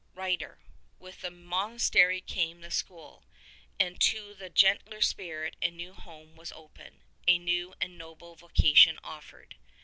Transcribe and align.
123 0.15 0.47
writer, 0.47 0.59
"with 0.97 1.21
the 1.21 1.29
monastery 1.29 2.21
came 2.21 2.61
the 2.61 2.71
school, 2.71 3.23
and 3.79 3.99
to 4.01 4.33
the 4.33 4.49
gentler 4.49 4.99
spirit 4.99 5.55
a 5.61 5.69
new 5.69 5.93
home 5.93 6.35
was 6.35 6.51
Open, 6.53 7.03
a 7.27 7.37
new 7.37 7.75
and 7.79 7.99
noble 7.99 8.35
voca 8.35 8.75
tion 8.75 8.97
offered. 9.03 9.57